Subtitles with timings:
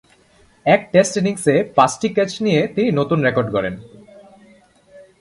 [0.65, 3.75] এক টেস্ট ইনিংসে পাঁচটি ক্যাচ নিয়ে তিনি নতুন রেকর্ড গড়েন।